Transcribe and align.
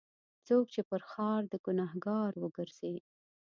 څوک 0.47 0.65
چې 0.73 0.81
پر 0.89 1.01
ښار 1.09 1.41
د 1.51 1.53
ګناهکارو 1.65 2.45
ګرځي. 2.57 2.95